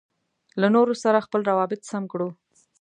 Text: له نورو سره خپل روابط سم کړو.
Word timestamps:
له 0.61 0.67
نورو 0.75 0.93
سره 1.03 1.25
خپل 1.25 1.41
روابط 1.49 1.81
سم 1.91 2.03
کړو. 2.11 2.29